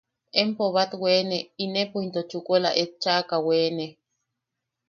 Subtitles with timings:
[0.41, 3.85] Empo bat weene inepo into chukula et chaʼaka weene.